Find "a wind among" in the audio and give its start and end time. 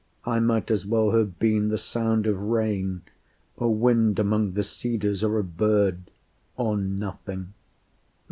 3.59-4.53